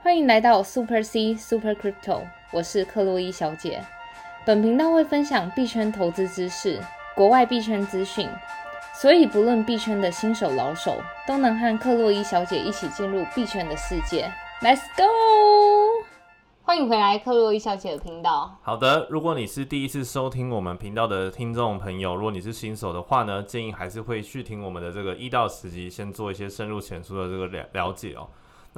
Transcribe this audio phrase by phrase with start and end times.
[0.00, 3.82] 欢迎来到 Super C Super Crypto，我是克洛伊小姐。
[4.46, 6.80] 本频道会分享币圈投资知识、
[7.16, 8.28] 国外币圈资讯，
[8.94, 14.30] 所以不论币圈的新手老手，都能和克洛伊小姐一起进入币圈的世界。
[14.62, 16.06] Let's go！
[16.62, 18.56] 欢迎回来克洛伊小姐的频道。
[18.62, 28.28] 好的，如果你是第一次收听我们频道的听众朋友，如果你是新手的话呢，建议还是会去听我们的这个一到十集，先做一些深入浅出的这个了了解哦。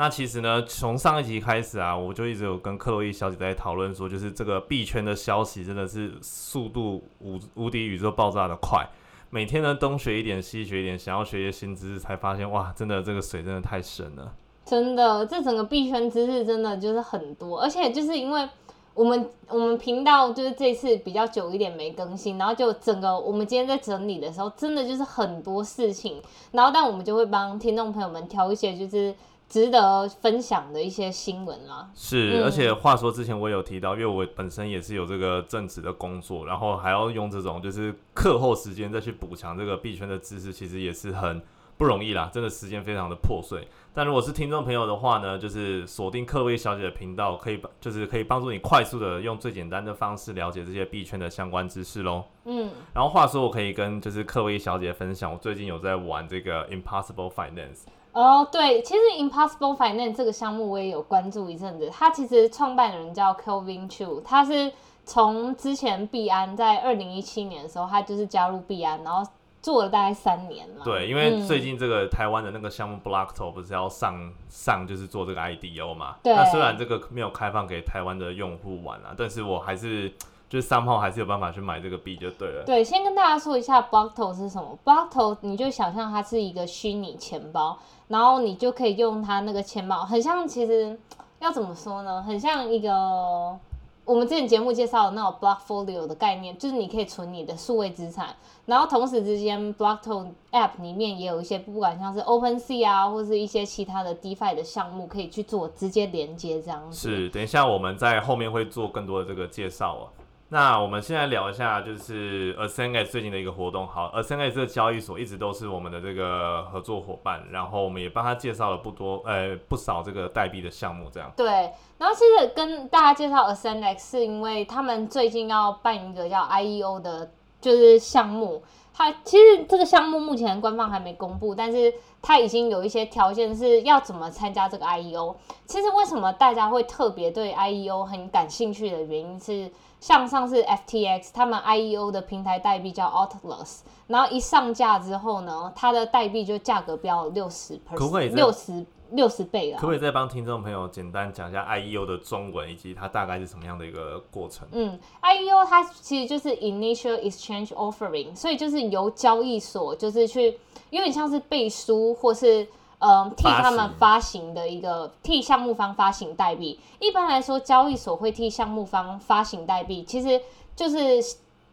[0.00, 8.82] 那其实呢，从上一集开始啊，我就一直有跟克洛伊小姐在讨论说，就是这个币圈的消息真的是速度无无敌宇宙爆炸的快，
[9.28, 14.32] 每天呢东学一点西学一点，想要学一些新知识，才发现哇，真的这个水真的太深了。
[14.64, 18.48] 真的，这整个币圈知识真的就是很多，而且就是因为
[18.94, 29.14] 我们我们频道就是这次比较久一点没更新，然后就整个我们今天在整理的时候，真的就是很多事情，然后但我们就会帮听众朋友们挑一些就是
[29.50, 31.90] 值得分享的一些新闻啦。
[31.92, 41.42] 是，而且话说之前我有提到，因为我本身也是有这个正职的工作，然后还要用这种就是课后时间再去补强这个币圈的知识，其实也是很
[41.76, 43.66] 不容易啦，真的时间非常的破碎。
[43.92, 52.22] 但如果是听众朋友的话呢，就是锁定克薇小姐的频道，可以就是可以帮助你快速的用最简单的方式了解这些币圈的相关知识喽。
[52.44, 57.80] 嗯，然后话说，我可以跟就是克薇小姐分享，我最近有在玩这个 Impossible Finance。
[58.12, 61.90] 哦，对，其实 Impossible Finance 这个项目我也有关注一阵子。
[61.92, 64.72] 它其实创办人叫 Kelvin Chu，他是
[65.04, 69.28] 从之前币安在二零一七年的时候，他就是加入币安，然后。
[69.62, 70.82] 做了大概三年了。
[70.82, 76.16] 对，因为最近这个台湾的那个项目 Blockto 不是要上上，就是做这个 IDO 嘛。
[76.22, 76.34] 对。
[76.34, 80.08] 那虽然这个没有开放给台湾的用户玩啊，但是我还是
[80.48, 82.64] 就是三号还是有办法去买这个币就对了。
[82.64, 84.78] 对，先跟大家说一下 Blockto 是什么。
[84.82, 87.78] Blockto 你就想象它是一个虚拟钱包，
[88.10, 90.98] 然后你就可以用它那个钱包，很像其实
[91.38, 92.22] 要怎么说呢？
[92.22, 93.58] 很像一个。
[94.06, 98.34] 我们之前节目介绍的那种 Blockfolio 的概念，就是你可以存你的数位资产，
[98.66, 106.96] 然后同时之间 blockton App 里面也有一些，不管像是 OpenSea 啊，或是一些其他的 DeFi 的项目可以去做直接连接这样子。
[106.98, 110.08] 是，等一下我们在后面会做更多的这个介绍哦。
[110.52, 113.86] 那我们现在聊一下，就是 Ascend X 最近的一个活动。
[113.86, 121.32] 好，Ascend 这个交易所一直都是我们的这个合作伙伴，然后我们也帮他介绍了不多呃不少这个代币的项目，这样。
[121.36, 127.30] 对，然后其实跟大家介绍 Ascend X 是因为他们最近要办一个叫 IEO 的，
[127.60, 128.60] 就是项目。
[128.92, 135.34] 它其实这个项目目前官方还没公布，但是它已经有一些条件是要怎么参加这个 IEO。
[135.66, 139.70] 其实为什么大家会特别对 IEO 很感兴趣的原因是。
[140.00, 149.78] 像上次 FTX 他们 IEO 的平台代币叫 Atlas，然后一上架之后呢，它的代币就价格飙了六十 percent，六十六十倍了。
[149.78, 154.66] 可不可以再帮听众朋友简单讲一下 IEO 的中文以及它大概是什么样的一个过程？
[154.72, 160.58] 嗯，IEO 它其实就是 Initial Exchange Offering，所以就是由交易所就是去
[160.90, 162.66] 有点像是背书或是。
[163.02, 166.78] 嗯，替他们发行的一个替项目方发行代币。
[166.98, 170.38] 一般来说，交易所会替项目方发行代币，其实
[170.76, 171.18] 就是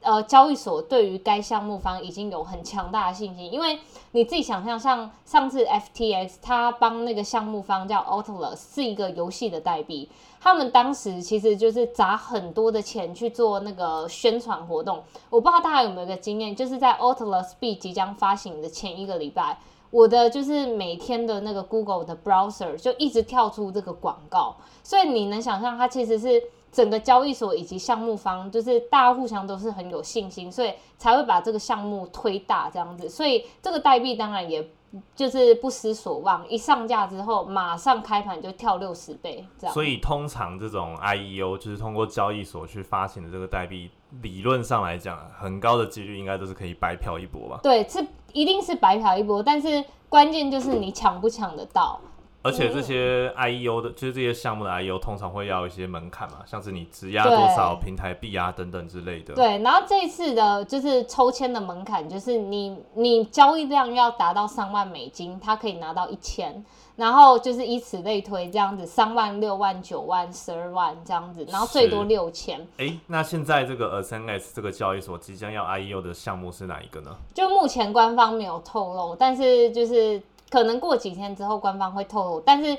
[0.02, 3.52] 呃，交易所对于该项目方已经有很强大的信心。
[3.52, 3.80] 因为
[4.12, 10.10] 你自己想象，像上次 FTX 他帮那个项目方叫 Atlas 是一个游戏的代币，
[10.40, 15.04] 他们当时其实就是砸很多的钱去做那个宣传活动。
[15.30, 19.58] 我不知道大家有没有一个经验，就是在 Atlas 币即将发行的前一个礼拜。
[19.90, 33.10] 我的就是每天的那个 Google 的 browser 就一直跳出这个广告，所以你能想象它其实是整个交易所以及项目方，就是大家互相都是很有信心，所以才会把这个项目推大这样子。
[33.10, 34.68] 所以这个代币当然也
[35.16, 39.74] 就是不失所望，一上架之后马上开盘就跳六十倍这样。
[39.74, 43.90] 所以通常这种 IEO 就是通过交易所去发行的这个代币，
[44.22, 47.60] 理论上来讲，很高的几率应该都是可以白嫖一波吧？
[47.64, 48.06] 对，是。
[48.34, 52.00] 一定是白嫖一波，但是关键就是你抢不抢得到。
[52.44, 59.34] 而且这些 I E O 的，就是这些项目的 I E O，通常会要一些门槛嘛，像是你质押多少平台币啊等等之类的。
[59.34, 66.64] 对，然后这一次的就是抽签的门槛，就是你你交易量要达到三万美金，它可以拿到一千。
[66.96, 72.60] 然后就是以此类推，这样子三万、六万、九万、十二万这样子，然后最多六千。
[72.78, 77.16] 哎，那现在这个 SNS 这个交易所即将要 IEO 的项目是哪一个呢？
[77.36, 82.42] 就目前官方没有透露，但是就是可能过几天之后官方会透露。
[82.42, 82.78] 但是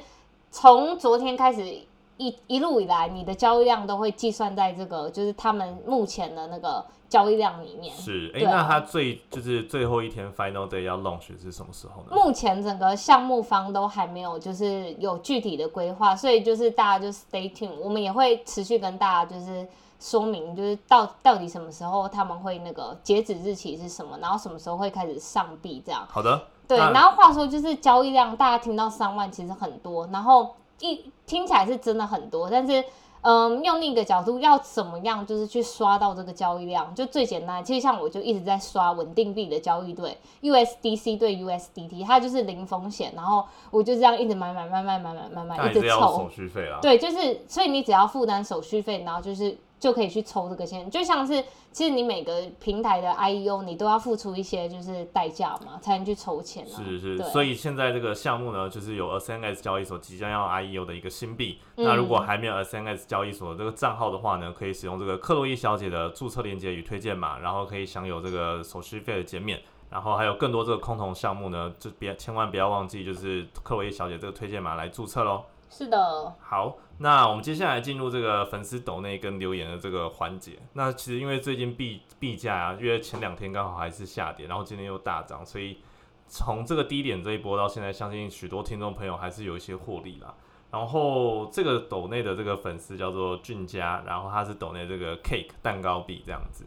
[0.50, 1.64] 从昨天开始
[2.16, 7.94] 一一路以来你的交易量都会计算在这个就是他们目前的那个交易量里面。
[7.94, 12.08] 是，哎、那他最就是最后一天 final day 要 launch 是什么时候呢？
[12.10, 19.66] 目前整个项目方都还没有就是有具体的规划，所以就是大家就 stay tuned，我们也会持续跟大家就是
[20.00, 26.04] 说明，就是到到底什么时候他们会那个截止日期是什么，然后什么时候会开始上币这样。
[26.10, 32.84] 好的，对，然后话说就是交易量，大家听到三万其实很多，然后一听起来是真的很多，但是
[33.20, 37.62] 嗯，用另一个角度，要怎么样就是去刷到这个交易量，就最简单。
[37.64, 46.30] 其实像我就一直在刷稳定币的交易对 USDC 对 USDT，它就是零风险，然后我就这样一直买买买买买买买买，一直那也是要凑手。
[46.30, 46.78] 续费啦。
[46.80, 56.76] 对，就是所以你只要负担手续费，然后就是就可以去抽这个钱，就像是其实你每个平台的 IEO 你都要付出一些就是代价嘛，才能去抽钱啊。
[56.76, 61.60] 是是，所以现在这个项目呢，就是有 SNS 交易所即将要 IEO 的一个新币。
[61.76, 69.60] 嗯那如果还没有 SNS 交易所的这个账号的话呢，可以使用这个克洛伊小姐的注册链接与推荐码，然后可以享有这个手续费的减免。
[69.90, 75.44] 然后还有更多这个空投项目呢，就别千万不要忘记，就是克洛伊小姐这个推荐码来注册喽。
[75.70, 80.58] 是的，好，那我们接下来进入这个粉丝抖内跟留言的这个环节。
[80.72, 85.78] 那其实因为最近币币价啊，因为前两天刚好还是下跌，然后今天又大涨，所以
[86.26, 90.34] 从这个低点这一波到现在，相信许多听众朋友还是有一些获利啦。
[90.70, 96.66] 然后这个抖内的这个粉丝叫做俊佳，然后他是抖内这个 cake 蛋糕币这样子。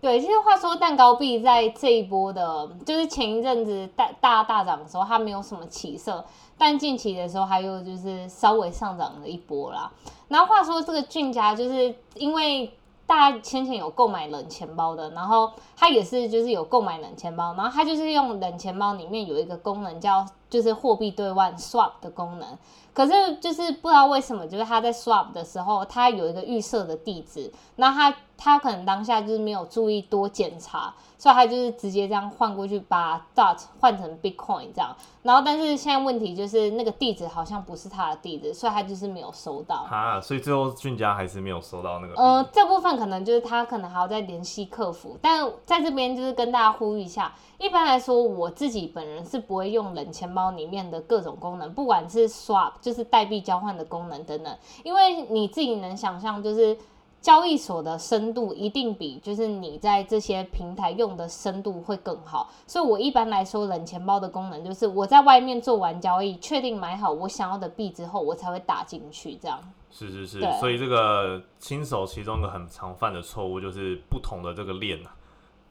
[0.00, 6.24] 对，其实话说蛋糕币在这一波的，就是前一阵子大大大涨的时候，它没有什么起色，
[6.62, 9.90] 但近期的时候还有就是稍微上涨了一波啦。
[10.28, 12.72] 然后话说这个俊家，就是因为
[13.04, 22.46] 大家先前有购买冷钱包的，然后他也是就是有购买冷钱包，然后他就是用冷钱包里面有一个功能叫就是货币兑换 swap 的功能。
[22.92, 34.94] 可是就是不知道为什么，就是他在 swap 的时候，他有一个预设的地址，那他他可能当下就是没有注意多检查，所以他就是直接这样换过去，把 dot 换成 bitcoin 这样。
[35.22, 39.86] 然后但是现在问题就是那个地址好像不是他的地址，所以他就是没有收到。
[39.90, 42.20] 啊，所以最后俊佳还是没有收到那个币。
[42.20, 56.76] 呃，这部分可能就是他可能还要再联系客服，但在这边就是跟大家呼吁一下，一般来说我自己本人是不会用冷钱包里面的各种功能，不管是 swap 就是代币交换的功能等等，因为你自己能想象就是。
[57.22, 69.60] 交易所的深度一定比就是你在这些平台用的深度会更好，所以我一般来说冷钱包的功能就是我在外面做完交易，确定买好我想要的币之后，我才会打进去这样。
[69.92, 75.14] 是是是，所以这个新手其中一个很常犯的错误就是不同的这个链啊，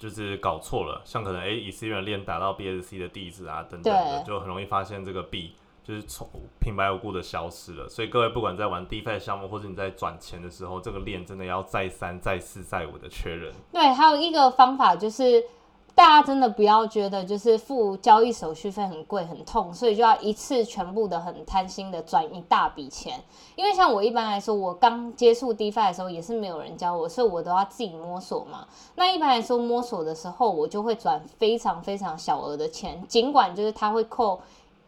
[0.02, 5.54] 就是搞错了，像可能诶以 c 元链打到 BSC 的地址啊等等的，就很容易发现这个币
[5.84, 6.28] 就是从
[6.60, 7.88] 平白无故的消失了。
[7.88, 13.54] 所以各位不管在玩 DeFi 项目或者你在转钱的时候，这个链真的要再三、再四、再五的确认。
[13.72, 15.44] 对，还有一个方法就是，
[15.94, 23.22] 大家真的不要觉得就是付交易手续费很贵很痛，所以就要一次全部的很贪心的转一大笔钱。
[23.56, 28.66] 因为像我一般来说，我刚接触 DeFi 的时候也是没有人教我，所以我都要自己摸索嘛。
[28.96, 34.40] 那一般来说摸索的时候，我就会转非常非常小额的钱，尽管就是他会扣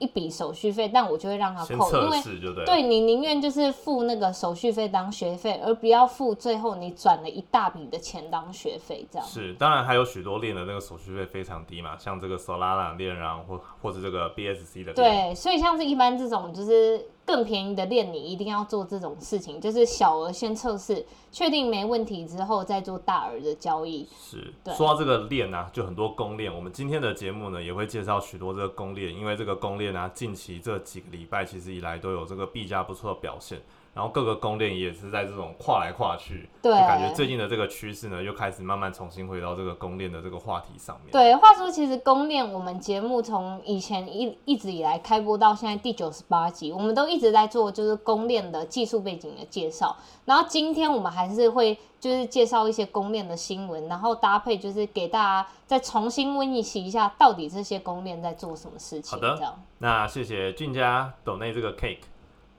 [0.04, 2.22] 一笔手续费，但我就会让他扣，因为
[2.54, 2.66] 对。
[2.66, 9.26] 对你宁愿就是付那个手续费当学费，而不要付最后你转了一大笔的钱当学费，这样。
[9.26, 14.96] 是，当然还有许多链的那个手续费非常低嘛，像这个 Solana 链啊，或或者这个 BSC 的链。
[14.96, 24.08] 对，所以像是一般这种就是更便宜的链，你一定要做这种事情，就是小额先测试，确定没问题之后再做大额的交易。
[24.20, 26.54] 是，对说到这个链啊，就很多公链。
[26.54, 33.62] 我们今天的节目呢，也会介绍许多这个公链，因为这个公链啊，近期这几个礼拜其实以来都有这个币价不错的表现。
[33.94, 41.12] 然后各个公链也是在这种跨来跨去，对就感觉最近的这个趋势呢，又开始慢慢重新回到这个公链的这个话题上面。
[41.12, 49.96] 对，话说其实公链我们节目从以前一一直以来开播到现在第九十八集，我们都一直在做就是公链的技术背景的介绍。
[50.26, 59.12] 然后今天我们还是会就是介绍一些公链的新闻，然后搭配就是给大家再重新温习一下，到底这些公链在做什么事情。
[59.12, 59.56] 好的。
[59.78, 62.00] 那谢谢俊家抖内这个 cake。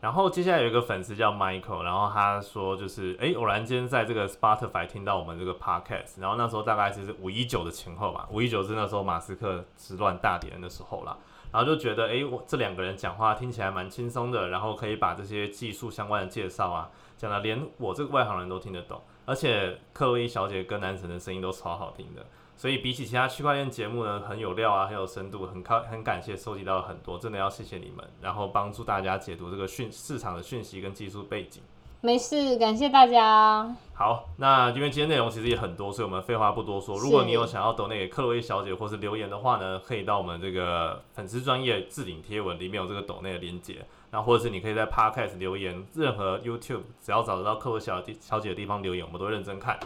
[0.05, 11.17] 然后接下来有一个粉丝叫 Michael，然后他说就是哎，偶然间在这个 Spotify 听到我们这个 podcast，然后那时候大概就是五一九的前后吧，五一九是那时候马斯克之乱大典的时候啦，
[11.51, 22.27] 然后就觉得哎，我这两个人讲话听起来蛮轻松的，然后可以把这些技术相关的介绍啊，讲的连我这个外行人都听得懂，而且克洛伊小姐跟男神的声音都超好听的。
[22.57, 31.63] 所以比起其他区块链节目呢，很有料啊，很有深度，很高很感谢收集到了很多，真的要谢谢你们，然后帮助大家解读这个讯市场的讯息跟技术背景。
[32.01, 33.75] 没事，感谢大家。
[33.95, 36.99] 好，那因为今天内容其实也很多，所以我们废话不多说。
[36.99, 49.79] 如果你有想要抖那给克洛伊小姐或是留言的话呢，可以到我们这个粉丝专业置顶贴文里面有这个抖内的连接，那或者是你可以在 Podcast 留言，任何 YouTube 只要找得到克洛小姐小姐的地方留言，我们都认真看。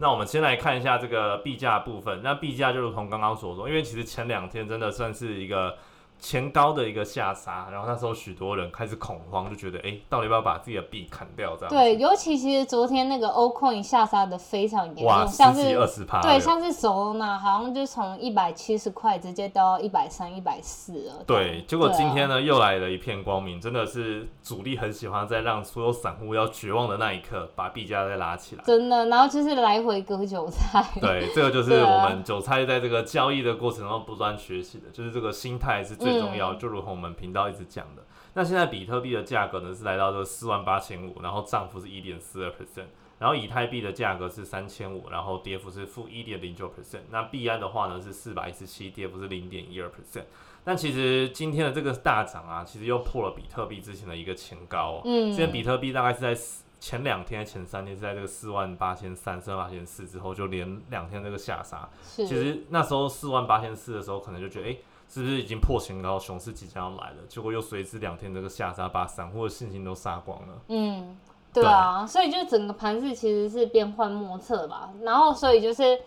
[0.00, 2.20] 那我们先来看一下这个币价部分。
[2.24, 5.76] 那币价就如同刚刚所说，因为其实前两天真的算是一个。
[6.20, 11.56] 前高的一个下杀，然后那时候许多人开始恐慌，就觉得哎，到底要不要把自己的币砍掉？
[11.56, 21.24] 这样对，尤其其实昨天那个欧 coin 下杀的非常严重，像是二十趴，对，像是 Solana 好像就从一百七十块直接到一百三、一百四了。
[21.26, 28.64] 对，结果今天呢又来了一片光明，真的是主力很喜欢在让所有散户要绝望的那一刻把币价再拉起来。
[28.64, 30.84] 真的，然后就是来回割韭菜。
[31.00, 36.09] 对，这个就是我们韭菜在这个交易的过程中不断学习的，就是这个心态是最。
[36.10, 42.86] 最重要，就如同我们频道一直讲的，那现在比特币的价格呢是来到这四万八千五，然后涨幅是一点四二 percent，
[43.18, 50.24] 然后以太币的价格是三千五，然后跌幅是负一点零九 percent，那币安的话呢是四百一十七，跌幅是零点一二 percent。
[50.62, 55.00] 但其实今天的这个大涨啊，其实又破了比特币之前的一个前高。
[55.04, 56.38] 嗯，现在比特币大概是在
[56.78, 61.88] 前两天、前三天是在这个四万八千三、四万八千四之后，就连两天这个下杀。
[62.02, 64.76] 其实那时候四万八千四的时候，可能就觉得哎。
[65.12, 67.16] 是不是已经破前高，熊市即将要来了？
[67.28, 70.62] 结果又随之两天这个下杀，把散户的信心都杀光了。
[70.68, 71.18] 嗯，
[71.52, 74.90] 对啊，所以就整个盘势其实是变幻莫测吧。
[75.02, 75.98] 然后，所以就是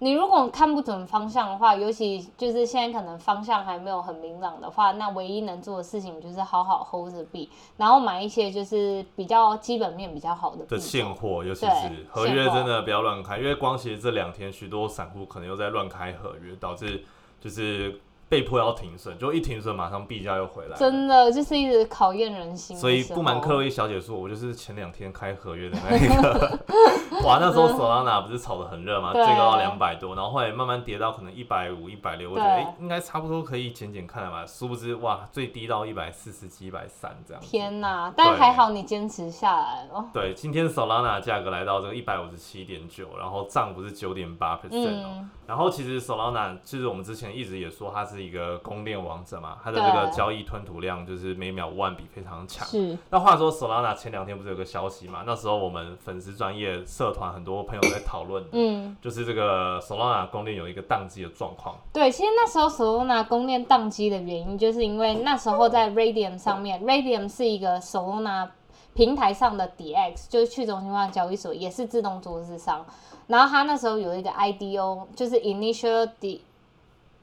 [0.00, 17.02] 你如果看不准方向的话，尤其就是现在可能方向还没有很明朗的话，那唯一能做的事情就是好好 hold 着币，然后买一些就是比较基本面比较好的的现货，尤其是合约真的不要乱开，因为光其实这两天许多散户可能又在乱开合约，导致
[17.40, 17.98] 就是。
[18.32, 20.74] 被迫要停损，就一停损，马上币价又回来。
[20.78, 22.74] 真的就是一直考验人心。
[22.74, 26.58] 所以不瞒克洛伊小姐说，我就是前两天开合约的那一个。
[27.26, 34.46] 哇，那时候 Solana 不是炒的很热嘛，最高到两百多，然后后来慢慢跌到可能一百五、一百六，我觉得哎，应该差不多可以减减看了吧。
[34.46, 37.42] 殊不知哇，最低到一百四十几、一百三这样。
[37.42, 38.10] 天哪！
[38.16, 40.06] 但还好你坚持下来了。
[40.14, 45.28] 对，今天 Solana 价格来到这个一百五十七点九，然后涨不是九点八 percent 哦。
[45.46, 48.21] 然后其实 Solana 其实我们之前一直也说它是。
[48.22, 52.66] 一个供链王者嘛，它的这个交易吞吐量就是每秒万笔非常强。
[52.66, 52.96] 是。
[53.10, 55.24] 那话说，Solana 前两天不是有个消息嘛？
[55.26, 61.76] 那时候我们粉丝专业社团很多朋友在讨论，嗯，就是这个 Solana 供链有一个宕机的状况。
[61.92, 68.48] 对，其实那时候 Solana 供链宕机的原因，就是因为那时候在 Radium 上面，Radium 是一个 Solana
[68.94, 72.84] 平台上的 DX，就是去中心化交易所，也是自动桌子上。
[73.26, 76.42] 然后它那时候有一个 IDO，就是 Initial D。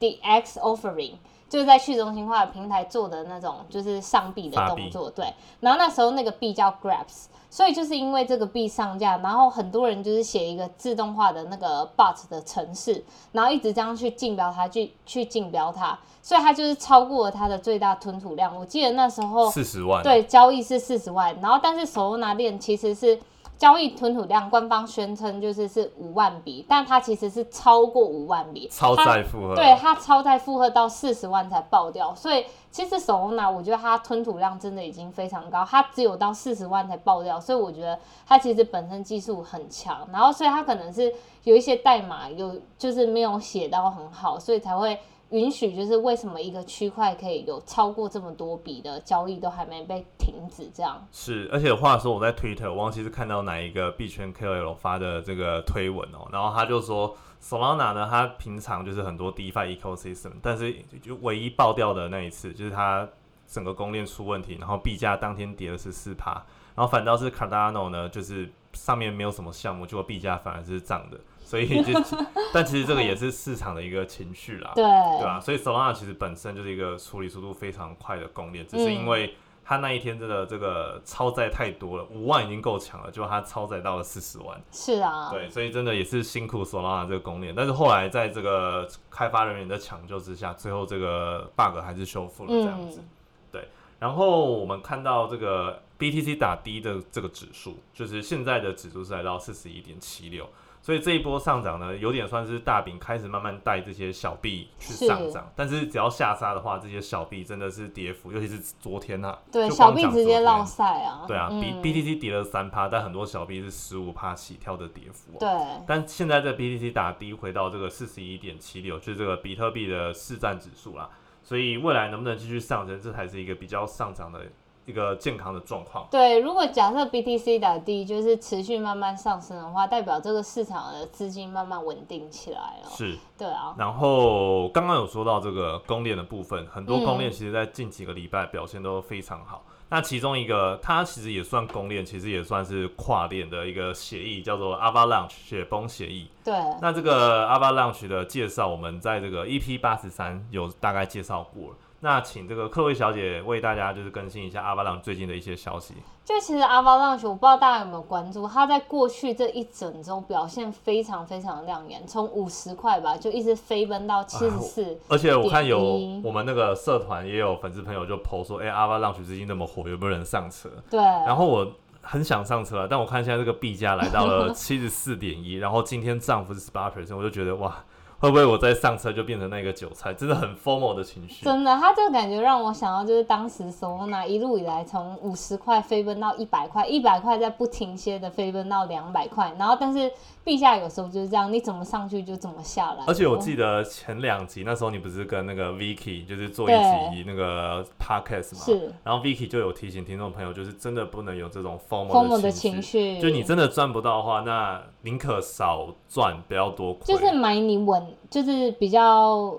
[0.00, 1.12] The X Offering
[1.48, 5.32] 就是在去中心化的平台做的那种，就是上币的动作，对。
[5.60, 18.56] 然后那时候那个币叫 Grabs，所以就是因为这个币上架，然后很多人就是写一个自动化的那个 Bot 的程式，然后一直这样去竞标它，去去竞标它，所以它就是超过了它的最大吞吐量。
[18.56, 23.18] 我记得那时候四十万，对，交易是四十万，然后但是手拿链其实是。
[23.60, 41.12] 交易吞吐量，官方宣称就是是五万笔，但它其实是超过五万笔，超载负荷，对它超载负荷到四十万才爆掉，所以其实手工拿我觉得它吞吐量真的已经非常高，它只有到四十万才爆掉，所以我觉得它其实本身技术很强，然后所以它可能是
[41.44, 44.98] 有一些代码有就是没有写到很好，所以才会。
[45.30, 50.68] 允许就是为什么一个区块可以有超过这么多笔的交易都还没被停止？
[50.74, 63.08] 这样是，而且话说我在 Twitter，我忘记是看到哪一个币圈 KOL 发的这个推文哦，然后他就说 Solana 呢，它平常就是很多 DeFi ecosystem，但是就唯一爆掉的那一次，就是它
[63.46, 66.32] 整个公链出问题，然后币价当天跌了是四趴，
[66.74, 71.18] 然后反倒是 Cardano 呢，就是上面没有什么项目，结果币价反而是涨的。
[71.42, 71.92] 所以就，
[72.54, 75.40] 但其实这个也是市场的一个情绪啦，对对吧？
[75.40, 79.34] 所以 Solana 其实本身就是一个处理速度非常快的公链，只是因为
[79.64, 84.62] 它那一天真的这个超载太多了，五万已经够强了，就它超载到了四十万。
[84.70, 93.02] 是啊，对，所以真的也是辛苦 Solana 这个公链，但是后来在这个开发人员的抢救之下，最后这个 bug 还是修复了这样子。
[93.50, 93.66] 对，
[93.98, 100.48] 然后我们看到这个 BTC 打低的这个指数，就是现在的指数是来到四十一点七六。
[100.82, 115.50] 所以这一波上涨呢，有点算是大饼开始慢慢带这些小币去上涨，但是只要下杀的话，这些小币真的是跌幅，尤其是昨天啊，对，小币直接浪赛啊，对啊，比 BTC 跌了三趴，但很多小币是十五趴起跳的跌幅，对，
[115.86, 121.10] 但现在这 BTC 打低回到这个四十一点七六，就是这个比特币的市占指数啦，
[121.42, 124.46] 所以未来能不能继续上升，这才是一个比较上涨的。
[124.86, 126.06] 一个健康的状况。
[126.10, 132.90] 对，如果假设 BTC 打低，就是持续慢慢上升的话，代表这个市场的资金慢慢稳定起来了。
[132.90, 133.74] 是，对啊。
[133.78, 139.64] 然后刚刚有说到这个公链的部分，很多公链其实在近几个礼拜表现都非常好。
[139.92, 146.28] 那其中一个，它其实也算公链，其实也算是跨链的一个协议，叫做 Avalanche 雪崩协议。
[146.44, 146.54] 对。
[146.80, 151.76] 那这个 Avalanche 的介绍，我们在这个 EP 八十三有大概介绍过了。
[152.02, 155.94] 那请这个克薇小姐为大家就是更新一下阿巴朗最近的一些消息。
[156.24, 164.98] 就其实阿巴朗我不知道大家有没有关注，它在过去这一整周表现非常非常亮眼，从五十块吧就一直飞奔到七十四。
[165.08, 165.78] 而且我看有
[166.24, 170.70] 我们那个社团也有粉丝朋友就 PO 说，哎，阿巴朗最近那么火，有没有人上车？
[170.88, 171.00] 对。
[171.00, 177.84] 然后我很想上车，但我看现在这个币价来到了 七十四点一，然后今天涨幅是十八 percent，我就觉得哇。
[178.20, 180.12] 会不会我在上车就变成那个韭菜？
[180.12, 181.42] 真的很 formal 的情绪。
[181.42, 190.12] 真的，他这个感觉让我想到就是当时索纳一路以来从五十块飞奔到一百块，一百块再不停歇的飞奔到两百块，然后但是
[190.44, 193.04] 陛下有时候就是这样，你怎么上去就怎么下来。
[193.06, 198.60] 而且我记得前两集那时候你不是跟那个 Vicky 就是做一集那个 podcast 嘛？
[198.62, 198.92] 是。
[199.02, 203.18] 然后 Vicky 就有提醒听众朋友，就是真的不能有这种 formal 的情绪。
[203.18, 207.14] 就你真的赚不到的话，那宁可少赚，不要多亏。
[207.14, 208.09] 就是买你稳。
[208.28, 209.54] 就是比较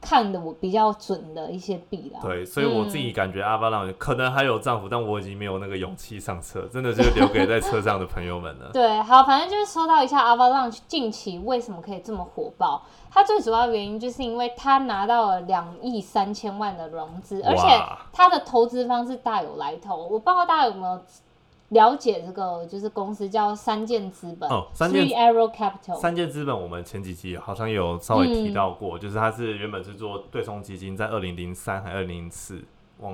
[0.00, 2.20] 看的我比较准的一些币啦。
[2.22, 8.70] 对，所以我自己感觉阿巴浪可能还有丈夫，但我已经没有那个勇气上车，真的就留给在车上的朋友们了。
[8.72, 17.62] 对，好，反正就是说到一下阿巴浪近期为什么可以这么火爆，它最主要原因就是因为它拿到了两亿三千万的融资，而且
[18.12, 19.96] 它的投资方是大有来头。
[19.96, 21.00] 我不知道大家有没有。
[21.74, 25.96] 了解这个就是公司叫三箭资本哦，三箭 Arrow Capital。
[25.96, 32.62] 三箭资本我们前几期好像有稍微提到过，就是它是原本是做对冲基金，在二零零三还二零零四。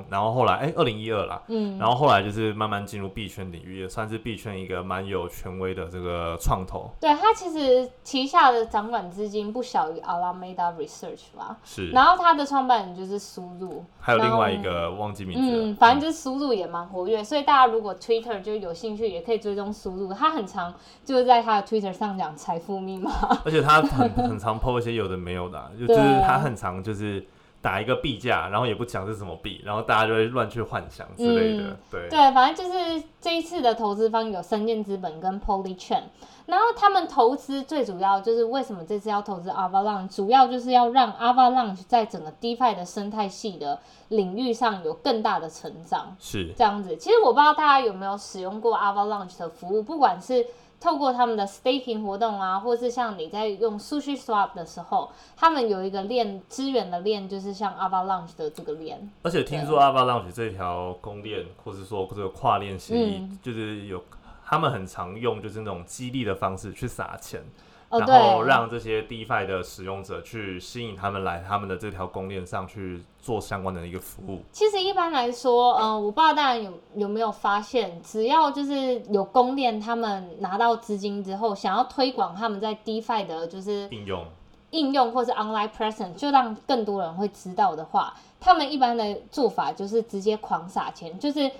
[0.08, 6.88] 然后后来，哎，二零一二啦，嗯，然后后来就是慢慢进入币圈领域，也算是币圈一个蛮有权威的这个创投。
[7.00, 11.56] 对，他其实旗下的掌管资金不小于 Alameda Research 吧？
[11.64, 11.90] 是。
[11.90, 15.64] 然后他的创办人就是苏入，还有另外一个忘记名字。
[15.64, 20.12] 嗯，反正就是苏入也蛮活跃，所以大家如果 Twitter 就有兴趣，也可以追踪苏入。
[20.12, 20.72] 他很常
[21.04, 23.10] 就是在他的 Twitter 上讲财富密码，
[23.44, 27.26] 而且他很很常 po 一些有的没有的，就就是他很常就是。
[27.62, 31.76] 打一个币价，然后也不讲是什么币，然后大家就会乱去幻想之类的。
[31.90, 36.04] 对对，反正就是这一次的投资方有深圳资本跟 Polychain，
[36.46, 46.16] 然后他们投资最主要就是为什么这次要投资 Avalanche，主要就是要让 Avalanche 在整个 DeFi 的生态系的领域上有更大的成长。
[46.18, 46.96] 是这样子。
[46.96, 50.46] 其实我不知道大家有没有使用过 Avalanche 的服务，不管是
[50.80, 59.10] 透过他们的 staking 活动啊，或是像你在用 Sushi Swap 的时候，他们有一个链资源的链，就是像 Avalanche 的这个链。
[59.22, 64.02] 而且听说 Avalanche 这条公链，或是说这个跨链协议，就是有
[64.44, 67.42] 他们很常用，就是那种激励的方式去撒钱。
[67.90, 74.40] 然后让这些 DeFi 的使用者去吸引他们来他们的这条公链上去做相关的一个服务。
[74.52, 84.24] 其实一般来说，嗯，我不知道大家有有没有发现，只要就是有公链，他们拿到资金之后，想要推广他们在 DeFi 的就是应用、
[84.70, 91.50] 应用或是 Online Presence，就让更多人会知道的话，他们一般的做法就是直接狂撒钱，就是。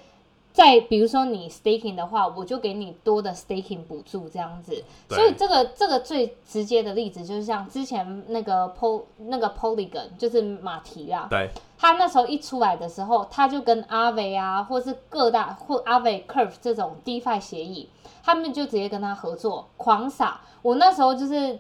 [0.53, 4.83] 在比如说你 staking 的话，我就给你多的 staking 补助这样子。
[5.09, 17.89] 所以这个这个最直接的例子就是像之前那个 pol 那个 polygon 就是马蹄啊，对，他那时候一出来的时候，他就跟阿维啊，或是各大或阿维 curve 这种 defi 协议，
[18.23, 20.41] 他们就直接跟他合作，狂撒。
[20.63, 21.59] 我那时候就是。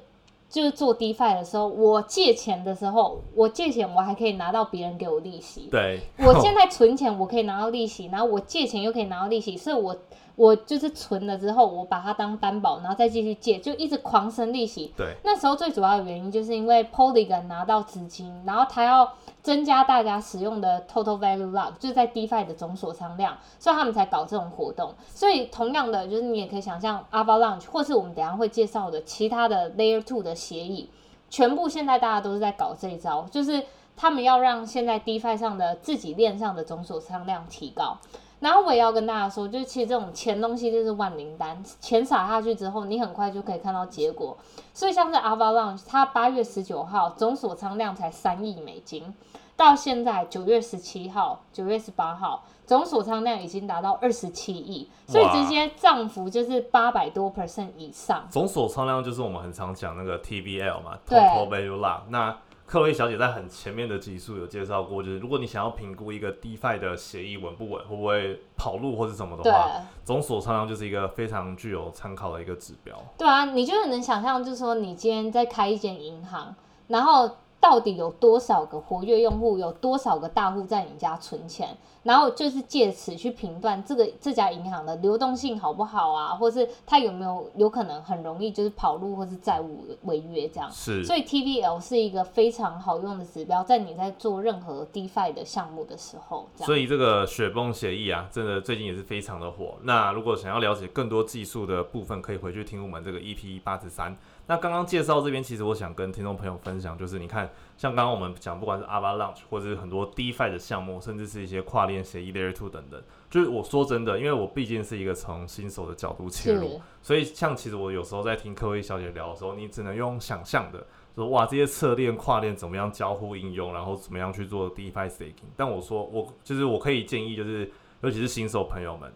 [0.50, 5.68] 就是做 DeFi 的时候，我借钱的时候，我借钱我还可以拿到别人给我利息。
[5.70, 9.96] 对，我现在存钱我可以拿到利息，然后我借钱又可以拿到利息，所以我。
[10.40, 14.90] 我就是存了之后，我把它当担保，然后再继续借，就一直狂升利息。
[14.96, 24.94] 对，那时候最主要的原因就是因为 Polygon 拿到资金，然后他要增加大家使用的 Total Value Lock，就是在 DeFi 的总锁仓量，所以他们才搞这种活动。
[25.10, 30.88] 所以同样的，就是你也可以想象 Avalanche，或是我们等下会介绍的其他的 Layer Two 的协议，
[31.28, 33.62] 全部现在大家都是在搞这一招，就是
[33.94, 37.98] 他们要让现在 DeFi 上的自己链上的总锁仓量提高。
[38.40, 44.36] 然后我也要跟大家说，就是其实这种钱东西就是万灵丹，钱撒下去之后，你很快就可以看到结果。
[44.72, 49.14] 所以像是 Avalanche，它八月十九号总锁仓量才三亿美金，
[49.56, 58.26] 到现在九月十七号、九月十八号总锁仓量已经达到二十七亿，所以直接涨幅就是八百多 percent 以上。
[58.30, 62.00] 总锁仓量就是我们很常讲那个 TBL 嘛对，Total Value Lock。
[62.08, 62.34] 那
[62.70, 69.68] 克洛伊小姐在很前面的集数有介绍过，就是如果你想要评估一个 DeFi 的协议稳不稳，会不会跑路或是什么的对话，
[70.04, 72.96] 总锁仓量就是一个非常具有参考的一个指标。
[73.18, 76.54] 对啊，你就很能想象，就是说你今天在开一间银行，
[76.86, 77.28] 然后
[77.58, 90.70] 到底有多少个活跃用户，有多少个大户在你家存钱，然后就是借此去评断这个这家银行的流动性好不好啊，或是它有没有有可能很容易就是跑路或是债务违约这样。
[90.72, 96.66] 是，所以 TVL 是一个非常好用的指标，在你在做任何 DeFi 的项目的时候，这样。
[96.66, 99.74] 所以这个雪崩协议啊，真的最近也是非常的火。
[99.82, 104.16] 那如果想要了解更多技术的部分，可以回去听我们这个 EP 八十三。
[104.50, 120.84] 那刚刚介绍这边，其实我想跟听众朋友分享，就是你看，像刚刚我们讲，不管是 Avalanche 或者是很多 DeFi 的项目，甚至是一些跨链协议 Layer Two 等等，就是我说真的，因为我毕竟是一个从新手的角度切入，所以像其实我有时候在听科威小姐聊的时候，你只能用想象的。
[121.14, 125.46] 说哇，这些侧链、跨链怎么样交互应用，然后怎么样去做 DeFi staking？
[125.56, 129.12] 但我说我就是我可以建议，就是尤其是新手朋友们，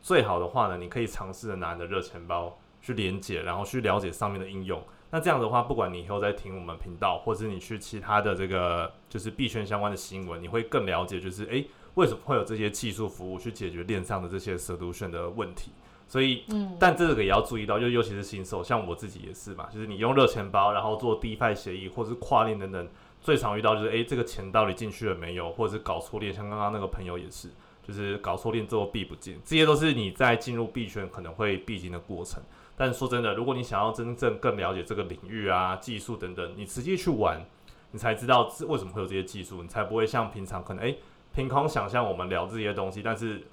[0.00, 4.82] 最好的话呢，你可以尝试着拿你的热钱包去连接，然后去了解上面的应用。
[5.10, 15.72] 那这样的话，不管你以后在听我们频道，或者你去其他的这个就是币圈相关的新闻，你会更了解，就是诶，为什么会有这些技术服务去解决链上的这些 solution 的问题。
[16.06, 22.88] 所以，嗯，但这个也要注意到，就尤其是新手，像我自己也是嘛，就是你用热钱包，然后做 DeFi 协议或者是跨链等等，
[23.20, 27.48] 最常遇到就是，诶，这个钱到底进去了没有，或者是搞错链，像刚刚那个朋友也是，
[27.82, 32.42] 就是搞错链之后币不见，这些都是你在进入币圈可能会必经的过程。
[32.80, 37.44] 但说真的，如果你想要真正更了解这个领域啊、技术等等，你实际去玩，
[37.90, 40.96] 你才知道是为什么会有这些技术，你才不会像平常可能诶
[41.34, 43.46] 凭空想象我们聊这些东西，但是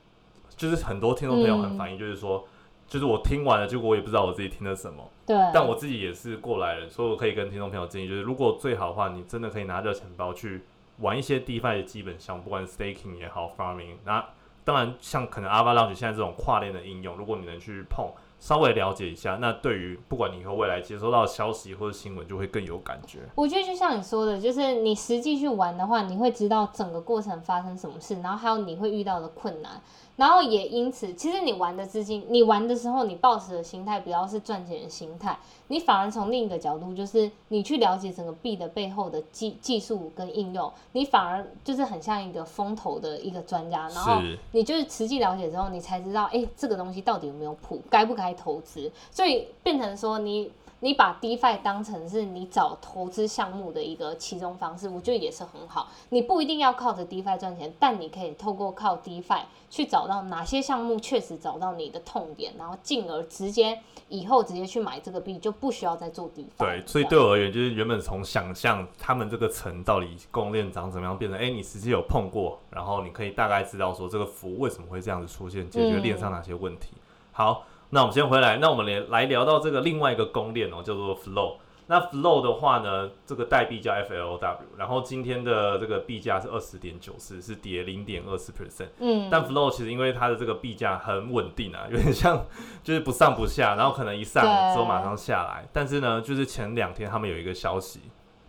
[0.55, 2.47] 就是很多听众朋友很反映，就是说，
[2.87, 5.11] 就是我听完了，结果我也不知道我自己听了什么。
[5.25, 10.61] 对，但我自己也是过来人，所以我可以跟听众朋友建议，就是如果最好的话，你真的可以拿热钱包去
[10.99, 13.97] 玩一些 DeFi 的基本项目，不管是 staking 也好，farming。
[14.05, 14.25] 那
[14.63, 23.19] 当然，像可能 Avalanche 现在这种跨链的应用，如果你能去碰，稍微了解一下，那对于不管你以后未来接收到消息或者新闻，就会更有感觉。
[23.35, 29.81] 我觉得就像你说的，就是你实际去玩的话，你会知道整个过程发生什么事，然后还有你会遇到的困难，
[30.17, 44.19] 然后也因此，其实你玩的资金，你玩的时候，你抱持的心态不要是赚钱的心态，你反而从另一个角度，就是你去了解整个币的背后的技技术跟应用，你反而就是很像一个风投的一个专家，然后
[44.51, 50.51] 你就是实际了解之后，你才知道，哎、这个东西到底有没有谱，该不该投资，所以变成说你。
[50.79, 55.89] 你把 DeFi 当成是你找投资项目的一个其中方式，我觉得也是很好。
[56.09, 66.45] 你不一定要靠着 DeFi 赚钱，但你可以透过靠 DeFi 去找到哪些项目确实找到你的痛点，然后进而直接以后直接去买这个币，就不需要再做 DeFi。
[66.59, 76.89] 对，所以对我而言，就是原本从想象他们这个层到底供应链长怎么样，变成哎、诶你实际有碰过，然后你可以大概知道说这个服务为什么会这样子出现，解决链上哪些问题。
[77.31, 81.55] 好，那我们先回来，那我们来来聊到这个另外一个公链哦，叫做 Flow。
[81.89, 88.89] 那 Flow 的话呢，这个代币叫 FLW，然后今天的这个币价是二十点九四，是跌零点二四 percent。
[88.99, 92.45] 嗯，但 Flow 其实因为它的这个币价很稳定啊， 有点像
[92.83, 95.65] 就是不上不下，然后可能一上对之后马上下来。
[95.71, 98.01] 但是呢，就是前两天他们有一个消息，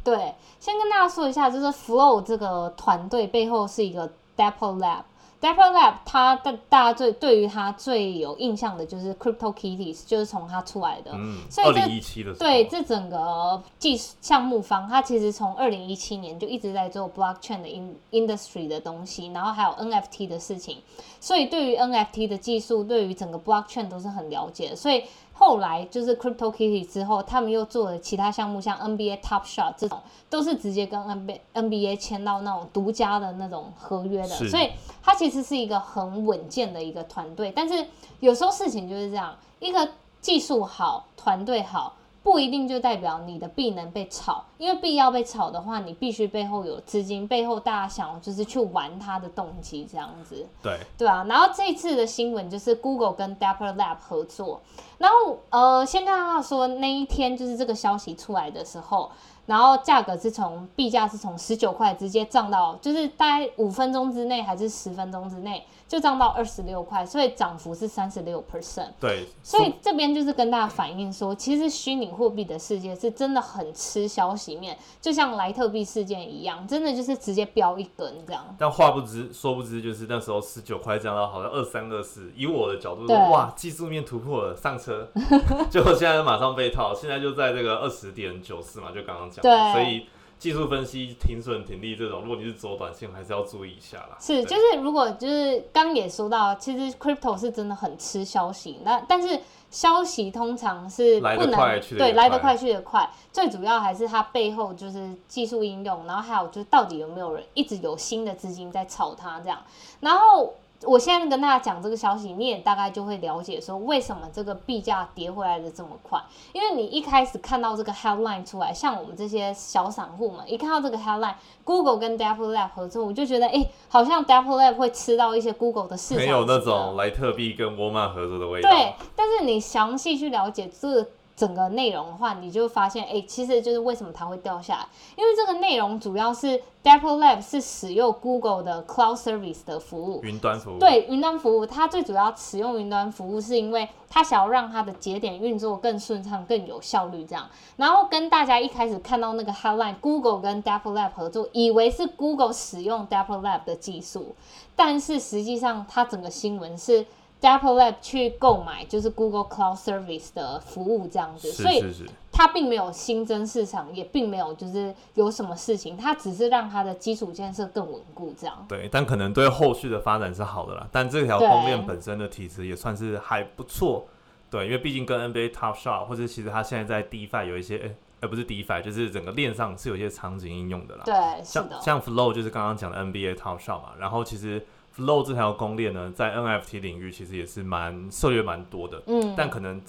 [0.03, 5.05] 对，先跟大家说一下，就是 Flow 这个团队背后是一个 Dapper Lab。
[5.41, 11.13] Dapper Lab 它大大家最对于它最有印象的就是 Crypto Kitties，就是从它出来的。
[11.15, 20.79] 嗯，所以这二零一七的，对，这整个技术项目方，它其实从二零一七年就一直在做 blockchain 的 in industry 的东西，然后还有 NFT 的事情，
[21.21, 24.77] 所以对于 NFT 的技术，对于整个 blockchain 都是很了解的。
[24.77, 34.71] 所以后来就是 Crypto Kitty 之后，他们又做了其他项目，像 NBA Top Shot 这种，都是直接跟 NBA NBA 签到那种独家的那种合约的，所以
[35.01, 37.53] 它其实其实是一个很稳健的一个团队。
[37.55, 37.87] 但是
[38.21, 39.87] 有时候事情就是这样，一个
[40.23, 41.95] 技术好，团队好。
[42.23, 50.47] 不一定就代表你的币能被炒，因为币要被炒的话，你必须背后有资金，背后大家想就是去玩它的动机这样子。
[50.63, 54.61] 对对啊，然后这次的新闻就是 Google 跟 Dapper Lab 合作，
[54.99, 59.11] 然后呃，先跟大家说那一天就是这个消息出来的时候，
[59.47, 68.91] 然后价格是从币价是从十九块直接涨到，就是大概五分钟之内还是十分钟之内就涨到二十六块，所以涨幅是三十六 percent。
[69.01, 78.45] 对，所以这边就是跟大家反映说，其实虚拟货币的世界是真的很吃消息面，就像莱特币事件一样，真的就是直接飙一根这样。
[78.59, 85.09] 但话不知说不知，就是那时候十九块降到好像二三二四，以我的角度说，哇，技术面突破了，上车，
[85.71, 90.07] 结果现在马上被套，现在就在这个二十点九四嘛，就刚刚讲的，对所以
[90.39, 94.17] 技术分析停损停利这种，如果你是走短线，还是要注意一下啦。
[94.21, 109.63] 是，就是如果就是刚也说到，其实 crypto 是真的很吃消息，那但是消息通常是来得不能快去得快对来得快去得快，最主要还是它背后就是技术应用，然后还有就是到底有没有人一直有新的资金在炒它这样，
[110.01, 110.55] 然后。
[110.85, 116.21] 我现在跟大家讲这个消息，你也大概就会了解说为什么这个币价跌回来的这么快。
[116.53, 128.71] 因为你一开始看到这个 headline 出来，像我们这些小散户们，一看到这个 headline，Google 跟 Dapper Lab 合作，我就觉得，哎、好像 Dapper Lab 会吃到一些 Google 的市场没有那种莱特币跟沃尔玛合作的味道。
[128.71, 140.79] 对，但是你详细去了解这个整个内容的话，你就发现，哎、其实就是为什么它会掉下来，因为这个内容主要是 Dapper Lab 是使用 Google 的 Cloud Service 的服务，云端服务。
[140.81, 147.49] 对云端服务，它最主要使用云端服务，是因为它想要让它的节点运作更顺畅、更有效率这样。
[147.77, 154.35] 然后跟大家一开始看到那个 headline，Google 跟 Dapper Lab 合作，以为是 Google 使用 Dapper Lab 的技术，
[154.75, 157.07] 但是实际上它整个新闻是
[157.41, 168.67] Dapper Lab 去购买就是 Google Cloud Service 的服务这样子，所以是是是，它并没有新增市场，也并没有就是有什么事情，它只是让它的基础建设更稳固这样。
[168.69, 170.89] 对，但可能对后续的发展是好的啦。
[170.91, 174.07] 但这条对公链本身的体质也算是还不错。
[174.51, 181.03] 对，因为毕竟跟 NBA Top Shot 或者其实它现在在 DeFi 有一些，诶呃，不是 DeFi，就是整个链上是有一些场景应用的啦。
[181.05, 184.67] 对，像像 Flow 就是刚刚讲的 NBA Top Shot 嘛，然后其实
[184.99, 189.81] Flow 这条公链呢，在 NFT 领域其实也是蛮涉猎蛮多的，嗯，但可能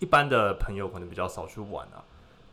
[0.00, 2.04] 一般的朋友可能比较少去玩啊。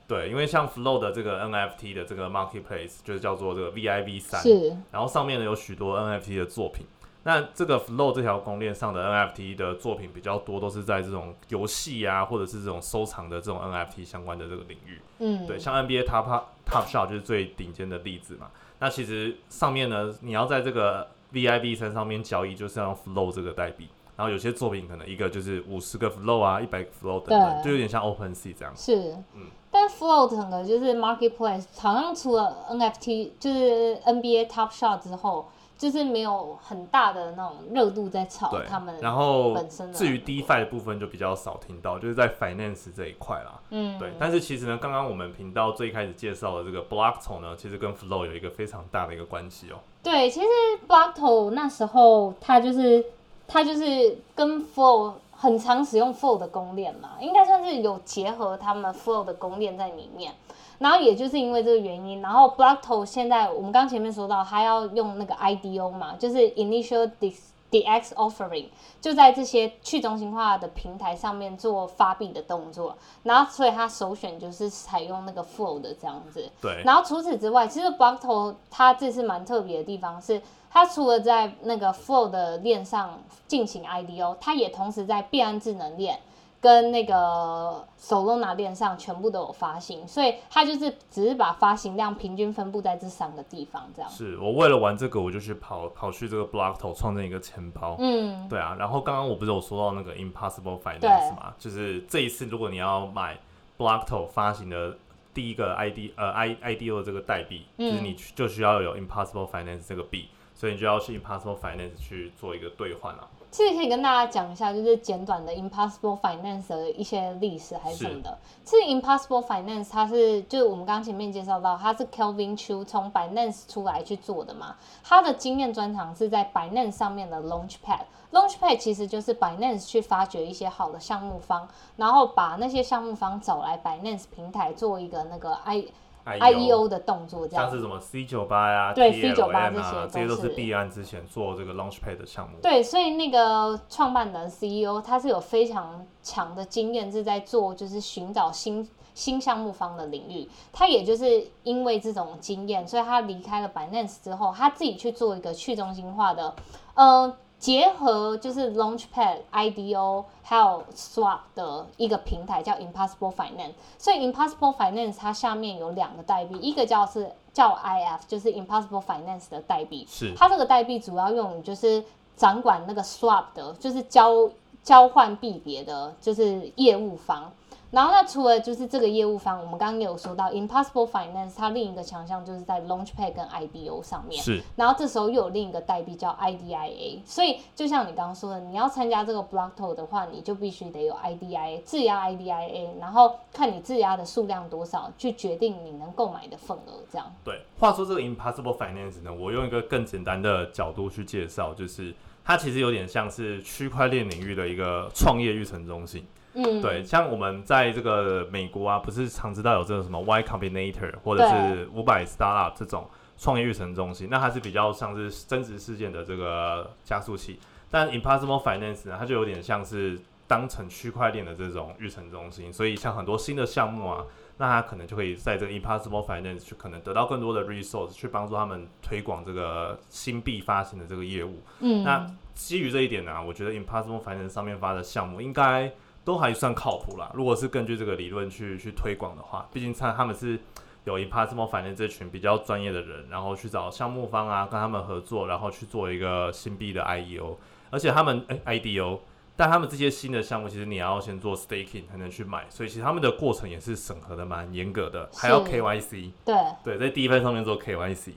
[0.07, 6.85] 对，因为像 Flow 的这个 NFT 的这个 Marketplace 就是叫做这个 VIV 三，是然后上面呢有许多 NFT 的作品。
[7.23, 15.01] 那这个 Flow 这条公链上的 NFT 的作品比较多，都是在这种游戏啊，或者是这种收藏的这种 NFT 相关的这个领域。
[15.19, 18.49] 嗯，对，像 NBA Top Top Shot 就是最顶尖的例子嘛。
[18.79, 23.87] 那其实上面呢，你要在这个 VIV 三上面交易，就是要用 Flow 这个代币。
[24.15, 28.75] 然后有些作品可能一个就是五十个 Flow 啊，一百个 Flow 等等，就有点像 OpenSea 这样。
[28.75, 43.59] 是，嗯但 Flow 整个就是 Marketplace，好像除了 NFT 就是 NBA Top Shot 之后，就是没有很大的那种热度在炒他们，然后本身至于 DeFi 的部分就比较少听到，就是在 Finance 这一块啦。
[43.69, 49.75] 嗯，对，但是其实呢，刚刚我们频道最开始介绍的这个 Blockto 呢，其实跟 Flow 有一个非常大的一个关系哦。
[50.01, 50.47] 对，其实
[50.87, 53.05] Blockto 那时候它就是
[53.47, 60.33] 它就是跟 Flow 很常使用 Flow 的公链嘛，应该算是有结合他们 Flow 的公链在里面。
[60.79, 67.35] 然后也就是因为这个原因，然后 Blockto 现在我们刚前面说到，它要用那个 IDO 嘛，就是 Initial Dis
[67.69, 68.67] DX Offering，
[69.01, 76.49] 就在这些去中心化的平台上面做发币的动作，然后所以它首选就是采用那个 Flow 的这样子。
[76.61, 86.17] 对，然后除此之外，其实 Blockto 它这次蛮特别的地方是，它除了在那个 Flow 的链上进行 IDO，它也同时在币安智能链
[86.59, 94.09] 跟那个 Solana 链上全部都有发行，所以它就是只是把发行量平均分布在这三个地方这样。
[94.09, 97.95] 是我为了玩这个，我就去跑跑去这个 Blockto 创建一个钱包。
[97.99, 103.37] 嗯，对啊，然后刚刚我不是有说到那个 Impossible Finance 嘛，就是这一次如果你要买
[103.77, 104.97] Blockto 发行的
[105.33, 113.27] 第一个 ID 呃 I IDO 的这个代币，嗯就是你就需要有 Impossible Finance 这个币，所以你就要去 Impossible Finance 去做一个兑换啊。
[113.49, 118.38] 其实可以跟大家讲一下，就是简短的 Impossible Finance 的一些历史还是什么的。
[118.63, 124.75] 其实 Impossible Finance 它是就是我们刚刚前面介绍到，它是 Kelvin Chu 从 Binance 出来去做的嘛。
[125.03, 128.01] 他的经验专长是在 Binance 上面的 Launchpad。
[128.31, 135.86] Launchpad 其实就是 Binance 去发掘一些好的项目方，然后把那些项目方找来 Binance 平台做一个那个 I
[136.27, 142.57] IEO 的动作，这样像是什么 C 九八呀、对 TLM C98 啊这些这些都是都是币安之前做这个 Launchpad 的项目。
[142.61, 150.49] 对，所以那个创办人 CEO 他是有非常强的经验，是在做就是寻找新新项目方的领域。
[150.73, 156.53] 他也就是因为这种经验，所以他离开了 Binance 之后，他自己去做一个去中心化的，
[156.95, 157.33] 呃。
[157.59, 172.03] 结合就是 Launchpad、IDO 还有 Swap 的一个平台叫 Impossible Finance，所以 Impossible Finance 它下面有两个代币，一个叫是叫 IF，就是 Impossible Finance 的代币，是它这个代币主要用于就是
[172.35, 174.49] 掌管那个 Swap 的，就是交
[174.83, 177.51] 交换币别的就是业务方。
[177.89, 184.43] 然后，那除了就是这个业务方，我们刚刚有说到 Impossible Finance，它另一个强项就是在 Launchpad 跟 IDO 上面。
[184.43, 184.62] 是。
[184.76, 196.93] 然后这时候又有另一个代币叫 IDIA，所以就像你刚刚说的，你要参加这个 Blockto 的话，你就必须得有 IDIA 质押 IDIA，然后看你质押的数量多少，去决定你能购买的份额。
[197.10, 197.34] 这样。
[197.43, 197.62] 对。
[197.80, 206.26] 话说这个 Impossible Finance 呢，我用一个更简单的角度去介绍，就是它其实有点像是区块链领域的一个创业育成中心。
[206.59, 217.59] 嗯，对，像我们在这个美国啊，不是常知道有这种什么 Y Combinator 或者是五百 Startup 这种创业育成中心，那它是比较像是真实事件的这个加速器。
[217.91, 224.25] 但 Impossible Finance 呢，它就有点像是当成区块链的这种育成中心，所以像很多新的项目啊，
[224.57, 231.61] 那它可能就可以在这个 Impossible Finance 去可能得到更多的 resource 去帮助他们推广这个新币发行的这个业务。
[231.81, 235.93] 嗯，那基于这一点呢，我觉得 Impossible Finance 上面发的项目应该。
[236.27, 237.31] 都还算靠谱啦。
[237.33, 240.59] 如果是根据这个理论去去推广的话，毕竟他他们是
[241.05, 247.55] 有 Impossible Finance 这群比较专业的人，然后去找项目方啊，跟他们合作，然后去做一个新币的 IEO。
[247.89, 249.19] 而且他们哎 IDO，
[249.55, 256.31] 但他们这些新的项目，其实你要先做 Staking 才能去买，所以其实他们的过程也是审核的蛮严格的，还要 KYC。
[256.43, 258.33] 对对，在第一份上面做 KYC。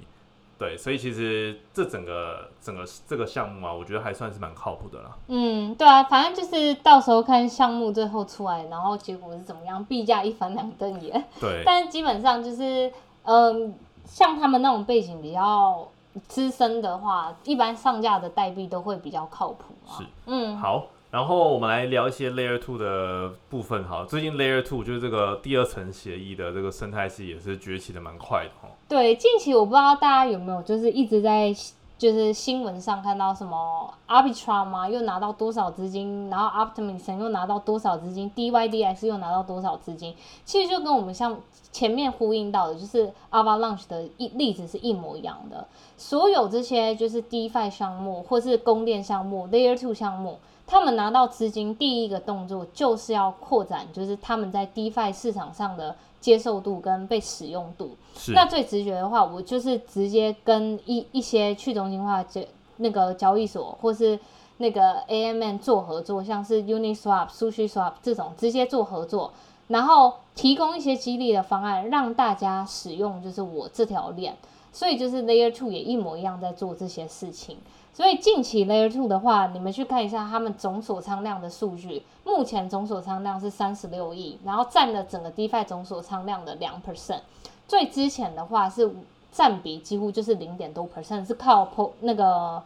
[0.61, 5.17] 对，所以其实这整个整个这个项目啊，我觉得还算是蛮靠谱的啦。
[5.29, 11.25] 嗯，对啊，反正就是到时候看项目最后出来，然后结果是怎么样，币价一翻两瞪眼。
[11.41, 11.63] 对。
[11.65, 12.93] 但是基本上就是，
[13.23, 15.89] 嗯，像他们那种背景比较
[16.29, 19.97] 资深的话，一般上架的代币都会比较靠谱啊。
[19.97, 20.05] 是。
[20.27, 20.59] 嗯。
[20.59, 20.85] 好。
[21.11, 24.07] 然后我们来聊一些 Layer Two 的部分哈。
[24.09, 28.69] 最近 Layer Two 就是这个第二层协议的这个生态系也是崛起的蛮快的哈。
[28.89, 31.53] 对，近期我不知道大家有没有就是一直在
[31.99, 34.89] 就是新闻上看到什么 Arbitrum 吗？
[34.89, 36.31] 又拿到多少资金？
[36.31, 40.15] 然后 Optimism 又拿到多少资金？DYDX 又拿到多少资金？
[40.45, 41.41] 其实就跟我们像
[41.73, 45.67] 前面呼应到的，就是 Avalanche 的一例子是一模一样的。
[45.97, 50.39] 所有这些就是 DeFi 项目或是供电项目、Layer Two 项目。
[50.71, 57.97] 他们拿到资金，第一个动作就是要扩展，就是他们在 DeFi 市场上的接受度跟被使用度。
[58.29, 62.41] 那最直觉的话，我就是直接跟一一些去中心化交
[62.77, 64.17] 那个交易所或是
[64.59, 69.33] 那个 AMN 做合作，像是 Uniswap、SushiSwap 这种直接做合作，
[69.67, 74.37] 然后提供一些激励的方案，让大家使用就是我这条链。
[74.73, 77.59] 所以就是 Layer Two 也一模一样在做这些事情。
[77.93, 87.21] 所以近期 Layer Two 的话，你们去看一下他们总锁仓量的数据，目前总锁仓量是三十六亿，然后占了整个 DeFi 总锁仓量的两 percent。
[87.67, 88.91] 最之前的话是
[89.31, 92.63] 占比几乎就是零点多 percent，是靠 Po 那个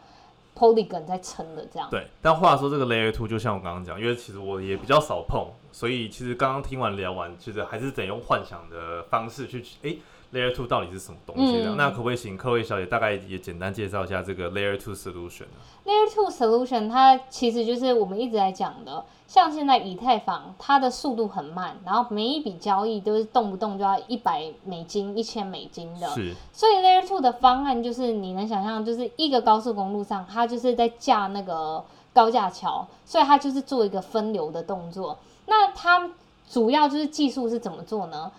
[0.57, 1.89] Polygon 在撑的这样。
[1.91, 9.99] 对，但话说这个 Layer Two 就像我刚刚讲，因为其实我也比较少碰，所以其实刚刚听完聊完，其实还是得用幻想的方式去诶。
[10.35, 11.63] Layer Two 到底是什么东西？
[11.77, 26.09] 那可不可以请各位小姐大概也简单介绍一下这个 Layer Two Solution 呢？Layer Two Solution 它其实就是我们一直在讲的，像现在以太坊它的速度很慢，然后每一笔交易都是动不动就要一百美金、一千美金的。
[26.09, 26.35] 是。
[26.53, 35.17] 所以 Layer Two 的方案就是你能想象，就是一个高速公路上，它就是在架那个高架桥，所以它就是做一个分流的动作。
[35.47, 36.11] 那它
[36.51, 38.33] 主要就是技术是怎么做呢？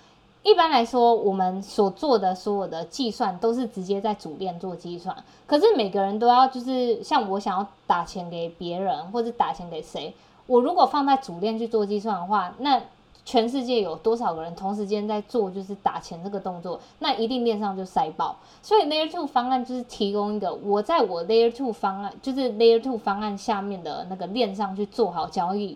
[0.45, 5.15] 一般来说，我们所做的所有的计算都是直接在主链做计算。
[5.47, 10.13] 可是每个人都要，就是像我想要打钱给别人，或者打钱给谁，
[10.45, 12.79] 我如果放在主链去做计算的话，那
[13.25, 18.35] 全世界有多少个人同时间在做就是打钱这个动作，那一定链上就塞爆。
[18.61, 25.75] 所以 Layer Two 方案就是提供一个我在我 Layer Two 方案，就是 Layer Two 方案下面的那个链上去做好交易。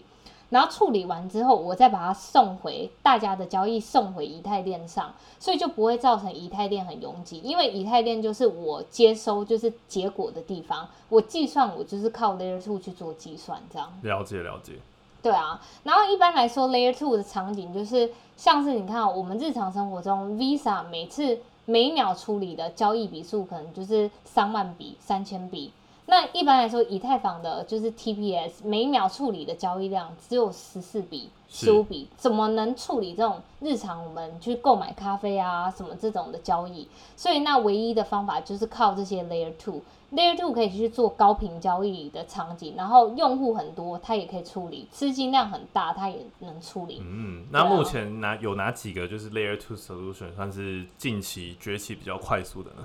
[0.49, 13.91] 然后处理完之后，我再把它送回大家的交易，送回以太链上，所以就不会造成以太链很拥挤，因为以太链就是我接收就是结果的地方，我计算我就是靠 Layer Two 去做计算，这样。
[14.01, 14.73] 了解了解。
[15.21, 25.73] 对啊，然后一般来说 Layer Two 的场景就是像是你看我们日常生活中 Visa 每次每秒处理的交易笔数可能就是三万笔、三千笔。
[26.09, 36.87] 那一般来说，以太坊的就是 TPS 每秒处理的交易量只有十四笔、十五笔，怎么能处理这种日常我们去购买咖啡啊什么这种的交易？
[37.15, 39.81] 所以那唯一的方法就是靠这些 Layer Two。
[40.11, 46.99] Layer Two 可以去做高频交易的场景，然后用户很多，它也可以处理；资金量很大，它也能处理。
[47.03, 52.83] 嗯，那目前哪有哪几个就是 Layer Two solution 算是近期崛起比较快速的呢？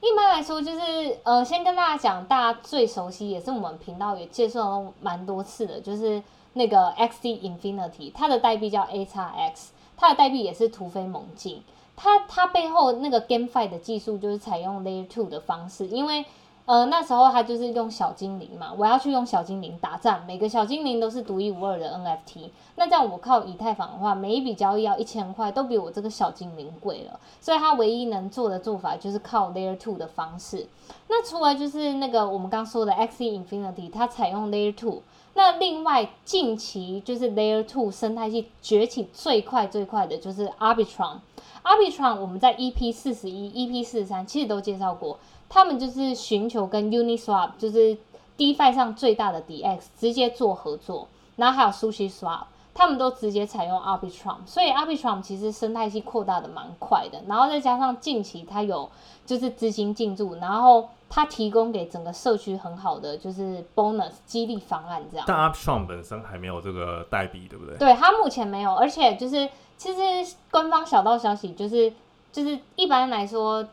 [0.00, 6.22] 一般来说，就是呃，先跟大家讲，大家最熟悉也是我们频道也介绍蛮多次的，就是
[6.52, 11.62] 那个 XD Infinity，它的代币叫 A 叉 X，它的代币也是突飞猛进。
[11.96, 16.24] 它它背后那个 GameFi 的技术就是采用 Layer Two 的方式，因为
[16.66, 22.50] 呃，那时候他就是用小精灵嘛，我要去用小精灵打战，每个小精灵都是独一无二的 NFT。
[22.74, 27.20] 那这样我靠以太坊的话，每一笔交易要一千块，都比我这个小精灵贵了。
[27.40, 30.66] 所以他唯一能做的做法就是靠 Layer Two 的方式。
[31.08, 35.02] 那除了就是那个我们刚说的 X Infinity，它采用 Layer Two。
[35.34, 41.18] 那另外近期就是 Layer Two 生态系崛起最快最快的就是 Arbitrum。
[41.62, 45.18] Arbitrum 我们在 EP 四十一、EP 四十三其实都介绍过。
[45.56, 47.96] 他们就是寻求跟 Uniswap，就是
[48.36, 52.42] DeFi 上最大的 DX 直接做合作，然后还有 SushiSwap，
[52.74, 58.90] 他们都直接采用 Arbitrum，所以 Arbitrum 其实生态系扩大的蛮快的，然后再加上近期它有
[59.24, 65.24] 就是资金进驻，然后它提供给整个社区很好的就是 bonus 激励方案这样。
[65.26, 67.78] 但 Arbitrum 本身还没有这个代币，对不对？
[67.78, 69.48] 对，它目前没有，而且就是
[69.78, 71.90] 其实官方小道消息就是
[72.30, 73.66] 就是一般来说。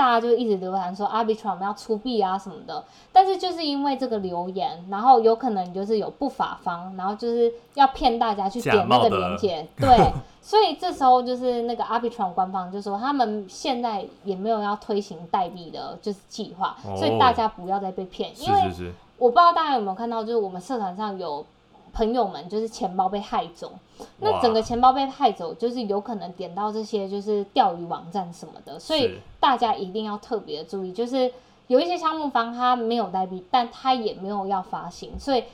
[0.00, 2.82] 大家就一直流传说 Arbitrum 要出币啊什么的，
[3.12, 21.44] 但是就是因为这个留言，然后有可能就是有不法方，然后就是要骗大家去点那个链接，对， 所以这时候就是那个 Arbitrum 官方就说他们现在也没有要推行代币的，就是计划，所以大家不要再被骗，因为我不知道大家有没有看到，就是我们社团上有。
[21.92, 23.72] 朋友们就是钱包被害走，
[24.18, 31.32] 那整个钱包被害走，就是有可能点到这些就是钓鱼网站什么的，所以大家一定要特别注意，就是
[31.66, 35.44] 有一些项目方他没有代币，但他也没有要发行，所以。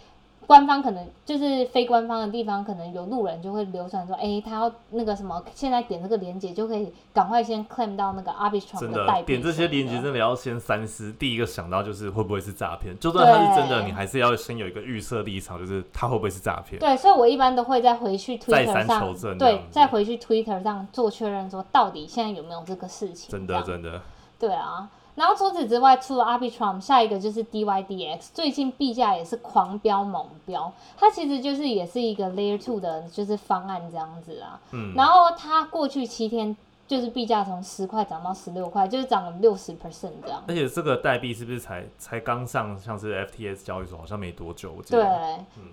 [0.46, 9.26] 官方可能就是非官方的地方，可能有路人就会流传说，哎，他要那个什么，现在点这个链接就可以赶快先 claim 到那个 Arbitrum 的代币。
[9.26, 16.78] 点这些链接真的要先三思，第一个想到就是会不会是诈骗，就算它是真的，你还是要先有一个预设立场，就是它会不会是诈骗。
[16.78, 23.30] 对，所以我一般都会再回去 Twitter 上，对，再回去 Twitter 上做确认，说到底现在有没有这个事情。
[23.30, 24.00] 真的，真的。
[24.38, 24.88] 对啊。
[25.16, 30.70] 然后除此之外，除了 Arbitrum，下一个就是 DYDX，最近币价也是狂飙猛飙。
[30.96, 34.60] 它其实就是也是一个 Layer Two 的，就是方案这样子啊。
[34.72, 34.94] 嗯。
[34.94, 36.54] 然后它过去七天
[36.86, 40.44] 就是币价从十块涨到十六块，就是涨了六十 percent 这样。
[40.46, 44.74] 而且这个代币是不是才才刚上，像是 FTS 交易所好像没多久？
[44.86, 45.00] 对。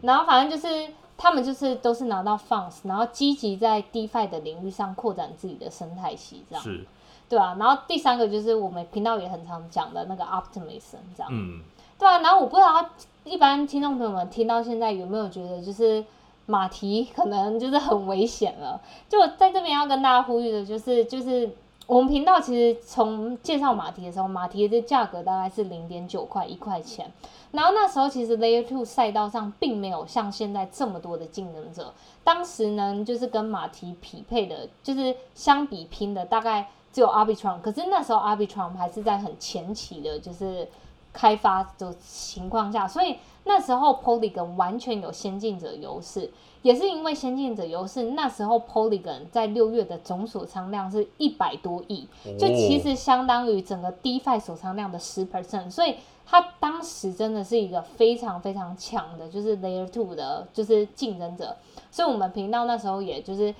[0.01, 0.87] 然后反正就是
[1.17, 6.63] 他们就是都是拿到 funds，然后积极在 DeFi 的领域上扩展自己的生态系这样。
[6.63, 6.85] 是。
[7.33, 11.27] 对啊，然后第三个就是我们频道也很常讲的那个 optimism，这样。
[11.31, 11.63] 嗯。
[11.97, 12.87] 对啊，然后我不知道
[13.23, 16.05] 一般听众朋友们听到现在有没有觉得，就是
[16.45, 18.79] 马蹄可能就是很危险了。
[19.09, 21.49] 就在这边要跟大家呼吁的，就是就是
[21.87, 27.11] 我们频道其实从介绍马蹄的时候，马蹄的价格大概是零点九块一块钱。
[27.51, 31.91] 然后那时候其实 Layer Two 赛道上并没有像现在这么多的竞争者，
[32.23, 36.69] 当时呢就是跟马蹄匹配的，就是相比拼的大概。
[36.93, 40.69] 只有 Arbitrum，可是那时候 Arbitrum 还是在很前期的，就是
[41.11, 46.31] 开发的情况下，所以那时候 Polygon 完全有先进者优势，
[46.61, 52.07] 也是因为先进者优势，那时候 Polygon 在六月的总锁仓量是一百多亿，
[52.39, 55.95] 就其实相当于整个 DeFi 锁仓量的十 percent，所以
[56.27, 61.57] 它当时真的是一个非常非常强的，就是 Layer Two 的，就是竞争者，
[61.89, 63.53] 所以我们频道那时候也就是。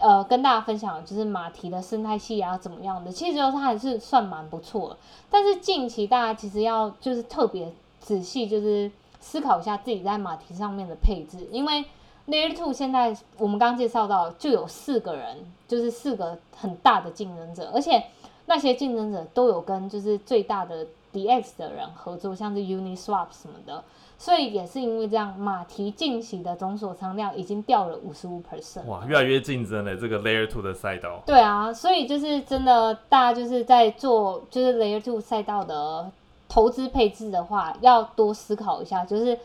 [0.00, 3.12] 呃，跟大家分享就是马蹄的生态系啊，怎么样的？
[3.12, 4.96] 其实它还是算蛮不错。
[5.30, 7.70] 但是近期大家其实要就是特别
[8.00, 8.90] 仔细，就是
[9.20, 11.84] 思考一下自己在马蹄上面的配置，因为
[12.26, 15.36] Layer Two 现在我们刚介绍到就有四个人，
[15.68, 18.02] 就是四个很大的竞争者，而且
[18.46, 23.84] 那些竞争者都有跟就是最大的 DX 的人合作，像是 Uniswap 什么的。
[24.20, 28.84] 所以也是因为这样，马蹄进行的总锁仓量已经掉了五十五 percent。
[28.84, 31.22] 哇，越来越竞争了这个 Layer Two 的赛道。
[31.24, 36.10] 对啊，所以就是真的，大家就是在做就是 Layer Two 赛道的
[36.50, 39.38] 投资配置的话，要多思考一下，就是。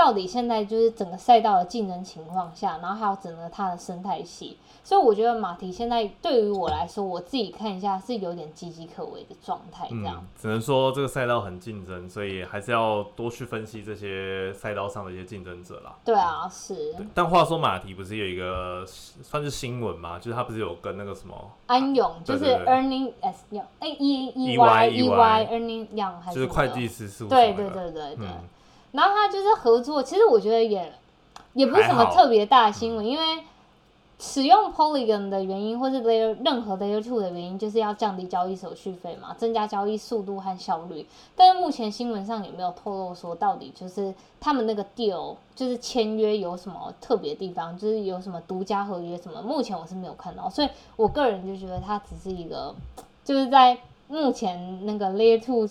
[0.00, 10.26] 到底现在就是整个赛道的竞争情况下，然后还有整个它的生态系，所以我觉得马蹄现在对于我来说，我自己看一下是有点岌岌可危的状态，这样。
[10.40, 15.94] 只能说这个赛道很竞争，所以还是要多去分析这些赛道上的一些竞争者啦。
[16.02, 16.96] 对啊，是。
[17.12, 20.18] 但话说马蹄不是有一个算是新闻吗？
[20.18, 21.34] 就是他不是有跟那个什么
[21.66, 27.36] 安永，就是 Earning S 永哎 E E Y E Y Earning Young 还是会计师事务所。
[27.36, 28.26] 对对对对对。
[28.92, 30.92] 然后他就是合作，其实我觉得也
[31.52, 33.44] 也不是什么特别大的新闻，因为
[34.18, 41.06] 使用 Polygon 的原因，或是 Layer 任何 Layer Two 的原因，就是要降低交易手续费嘛，增加交易速度和效率。
[41.36, 52.74] 但是目前新闻上也没有透露说到底就是他们那个 deal 就是签约有什么特别地方，就是有什么独家合约什么，目前我是没有看到，所以我个人就觉得它只是一个
[53.24, 53.78] 就是在
[54.08, 55.68] 目前那个 Layer Two。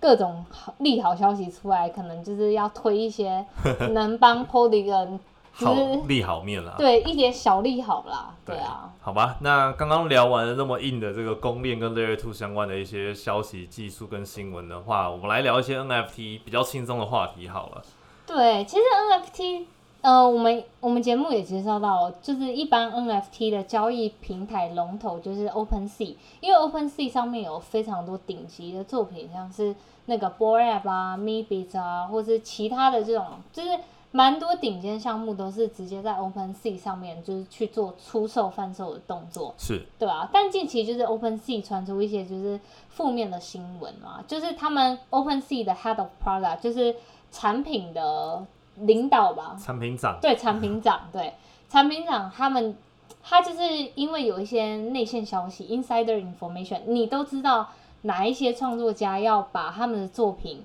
[0.00, 3.44] 各种好利好消息出来，可能就是要推一些
[3.92, 5.18] 能帮 Polygon
[5.52, 5.74] 好
[6.08, 6.74] 利好面啦。
[6.78, 8.34] 对，一点小利好啦。
[8.46, 8.90] 对啊。
[9.02, 17.82] 好吧，那刚刚聊完了那么硬的这个公链跟 Layer Two 相关的一些消息、技术跟新闻的话，我们来聊一些 NFT 比较轻松的话题好了。
[18.26, 19.64] 对，其实 NFT。
[20.02, 29.76] 呃，我们我们节目也介绍到，就是一般 NFT 的交易平台龙头就是 OpenSea，因为 OpenSea 上面有非常多顶级的作品，像是
[30.06, 33.78] 那个 b o r a p 啊、Mebit 啊，或是其他的这种，就是
[34.10, 40.30] 蛮多顶尖项目都是直接在 OpenSea 上面就是去做出售贩售的动作，是对啊。
[40.32, 46.96] 但近期就是 OpenSea 传出一些就是负面的新闻嘛，就是他们 OpenSea 的 Head of Product 就是
[47.30, 48.46] 产品的。
[48.80, 51.34] 领导吧，产品长对产品长对
[51.68, 52.76] 产品长，他们
[53.22, 53.62] 他就是
[53.94, 57.68] 因为有一些内线消息 （insider information），你都知道
[58.02, 60.64] 哪一些创作家要把他们的作品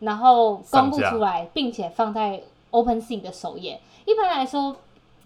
[0.00, 3.80] 然后公布出来，并且放在 OpenSea 的首页。
[4.04, 4.76] 一般来说，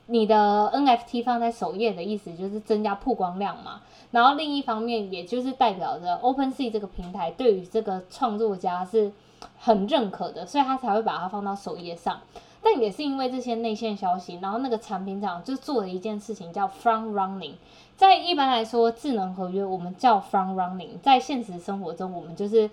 [0.07, 3.82] 你的 NFT 放在首页的意思就是增加曝光量嘛。
[4.11, 9.12] 然后另一方面，也就是代表着 OpenSea 这个平台对于这个创作家是。
[9.59, 12.20] 很认可的，所以他才会把它放到首页上。
[12.62, 17.55] 但也是因为这些内线消息，然后那个产品长就做了一件事情，叫 front running。
[17.97, 22.68] 在一般来说，智能合约我们叫 front running，在现实生活中，我们就是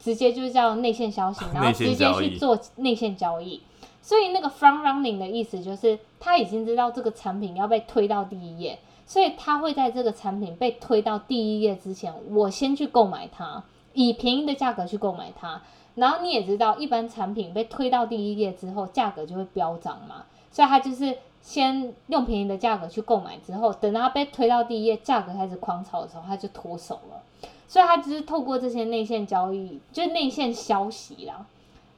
[0.00, 3.62] 直接就叫内线消息，然后直接去做内线交易。
[4.02, 13.62] 所以那个 front running 的意思就是，他已经知道这个产品要被推到第一页，所以他会在这个产品被推到第一页之前，我先去购买它，
[13.92, 15.62] 以便宜的价格去购买它。
[15.98, 20.24] 然后你也知道，一般产品被推到第一页之后，价格就会飙涨嘛。
[20.50, 27.22] 所以他就是先用便宜的价格去购买，之后等到被推到第一页，价格开始狂炒的时候，他就脱手了。
[27.66, 31.44] 所以他就是透过这些内线交易，就是内线消息啦，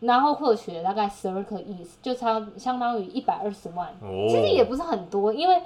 [0.00, 3.88] 然后获取了大概十二颗亿，就差相当于一百二十万。
[4.28, 5.62] 其实也不是很多，因为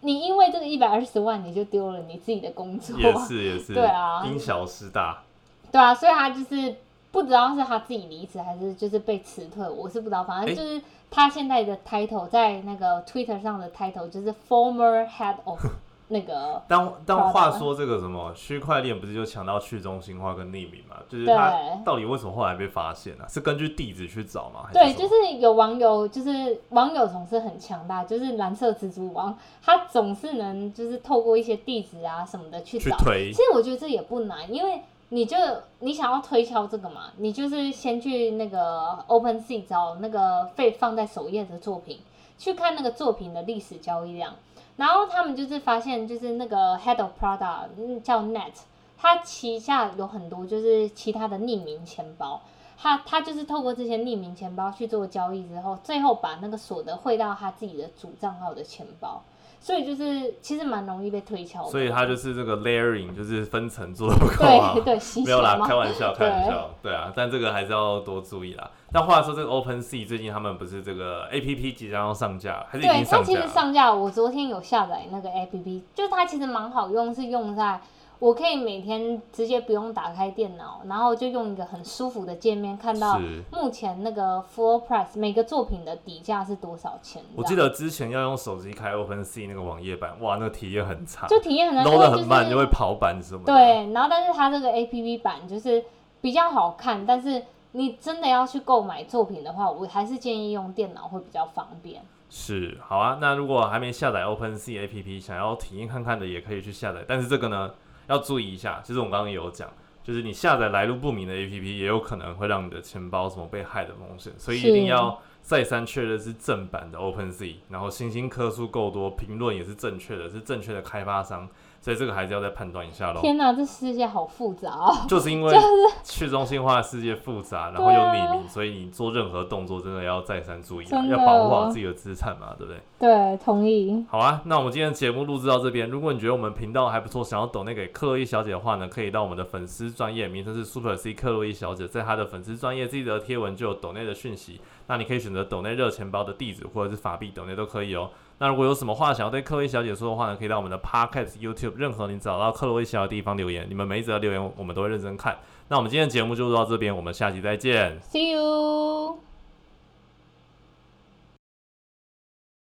[0.00, 2.98] 你因为这个一百二十万，你就丢了你自己的工作。
[2.98, 5.22] 也是也是， 对啊，因小失大。
[5.70, 6.74] 对啊，所以他就是。
[7.14, 10.24] 不知道是他自己离职还是就是被辞退，我是不知道。
[10.24, 15.64] 反正就是他现在的 title 在那个 Twitter 上的 title 就是 former head of
[16.08, 16.60] 那个。
[16.66, 20.96] 当当话说这个什么区块链不是就强调去中心化跟匿名嘛？
[21.08, 21.52] 就是他
[21.84, 23.24] 到底为什么后来被发现呢？
[23.28, 24.68] 是根据地址去找吗？
[24.72, 32.96] 对，就是有网友，就是网友总是很强大，就是蓝色蜘蛛网，他总是能就是透过一些地址啊什么的去找。
[32.98, 34.82] 其实我觉得这也不难，因为。
[35.14, 35.36] 你就
[35.78, 37.12] 你想要推敲这个嘛？
[37.18, 42.00] 你就是先去那个 OpenSea 找那个被放在首页的作品，
[42.36, 44.34] 去看那个作品的历史交易量，
[44.74, 48.54] 然后他们就是发现，就是那个 Head of Product 叫 Net，
[48.98, 52.40] 他旗下有很多就是其他的匿名钱包，
[52.76, 59.22] 他他就是透过这些匿名钱包去做交易之后，最后把那个所得汇到他自己的主账号的钱包。
[59.64, 64.74] 所以就是其实蛮容易被推敲的，所以它就是这个 layering，就是分层做的不够好。
[64.74, 68.70] 对对， 没有啦，开玩笑，开玩笑，对啊，但这个还是要多注意啦。
[68.92, 73.24] 那话说，这个 OpenSea 最近他们不是这个 APP 即将要上架，还是已经上架？
[73.24, 77.80] 对，它其实上架，我昨天有下载那个 APP，就是它其实蛮好用，是用在。
[78.20, 87.22] 我可以每天直接不用打开电脑，然后就用一个很舒服的界面看到目前那个 floor price 每个作品的底价是多少钱。
[87.34, 93.42] 我记得之前要用手机开 OpenSea 那个网页版，哇，那个体验很差，就体验很差，load 很慢，就会跑版什么。
[93.44, 95.84] 对，然后但是它这个 APP 版就是
[96.22, 97.42] 比较好看，但是
[97.72, 102.00] 你真的要去购买作品的话，我还是建议用电脑会比较方便。
[102.30, 107.04] 是，好啊，那如果还没下载 OpenSea APP，想要体验看看的，也可以去下载。
[107.06, 107.70] 但是这个呢？
[108.08, 109.68] 要注意一下，其实我刚刚也有讲，
[110.02, 121.48] 就是你下载来路不明的 APP，也有可能会让你的钱包什么被害的风险，所以一定要再三确认是正版的 OpenSea，然后星星颗数够多，评论也是正确的，是正确的开发商。
[121.84, 123.20] 所以这个还是要再判断一下喽。
[123.20, 124.96] 天哪，这世界好复杂哦！
[125.06, 125.54] 就是因为
[126.02, 132.80] 去中心化的世界复杂，然后又匿名，所以你做任何动作真的要再三注意啊，要保护好自己的资产嘛，对不对？
[132.98, 134.02] 对，同意。
[134.08, 135.90] 好啊，那我们今天节目录制到这边。
[135.90, 144.58] 如果你觉得我们频道还不错，想要抖那给克洛伊小姐的话呢，可以到我们的粉丝专业，名称是 Super C 克洛伊小姐，在她的粉丝专业自己的贴文就有抖内的讯息。
[144.86, 148.08] 那你可以选择抖内热钱包的地址，或者是法币抖内都可以哦。
[148.38, 153.66] 那如果有什么话想要对克洛伊小姐说的话呢，可以到我们的 Podcast、YouTube 任何你找到克洛伊小姐的地方留言。
[153.68, 155.38] 你们每一则留言我们都会认真看。
[155.68, 158.00] 那我们今天的节目就到这边，我们下期再见。
[158.00, 159.33] See you。